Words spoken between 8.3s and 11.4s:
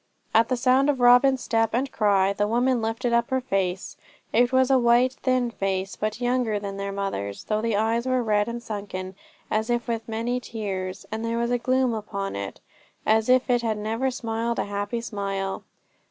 and sunken, as if with many tears, and there